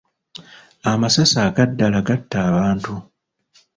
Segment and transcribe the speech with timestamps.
[0.91, 2.93] Amasasi aga ddala gatta abantu.